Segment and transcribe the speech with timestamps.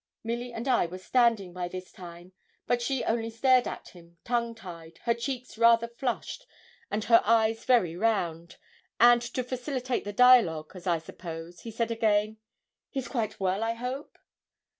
[0.23, 2.33] Milly and I were standing, by this time,
[2.65, 6.47] but she only stared at him, tongue tied, her cheeks rather flushed,
[6.89, 8.57] and her eyes very round,
[8.99, 12.37] and to facilitate the dialogue, as I suppose, he said again
[12.89, 14.17] 'He's quite well, I hope?'